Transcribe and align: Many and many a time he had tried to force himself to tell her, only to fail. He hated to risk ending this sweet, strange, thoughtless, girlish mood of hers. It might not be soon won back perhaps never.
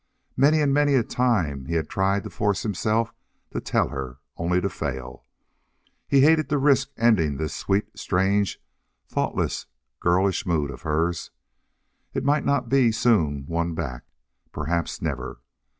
Many 0.35 0.61
and 0.61 0.73
many 0.73 0.95
a 0.95 1.03
time 1.03 1.65
he 1.67 1.75
had 1.75 1.87
tried 1.87 2.23
to 2.23 2.31
force 2.31 2.63
himself 2.63 3.13
to 3.51 3.61
tell 3.61 3.89
her, 3.89 4.17
only 4.35 4.59
to 4.59 4.67
fail. 4.67 5.27
He 6.07 6.21
hated 6.21 6.49
to 6.49 6.57
risk 6.57 6.89
ending 6.97 7.37
this 7.37 7.53
sweet, 7.55 7.85
strange, 7.99 8.59
thoughtless, 9.07 9.67
girlish 9.99 10.43
mood 10.43 10.71
of 10.71 10.81
hers. 10.81 11.29
It 12.15 12.23
might 12.25 12.43
not 12.45 12.67
be 12.67 12.91
soon 12.91 13.45
won 13.47 13.75
back 13.75 14.01
perhaps 14.51 15.03
never. 15.03 15.39